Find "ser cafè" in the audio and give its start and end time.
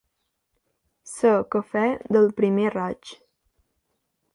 1.11-1.85